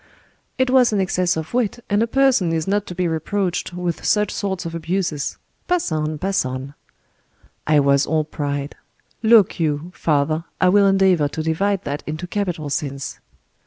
[0.57, 4.03] "It was an excess of wit, and a person is not to be reproached with
[4.03, 5.37] such sorts of abuses.
[5.67, 6.73] Pass on, pass on!"
[7.67, 8.73] "I was all pride.
[9.21, 13.19] Look you, father, I will endeavor to divide that into capital sins."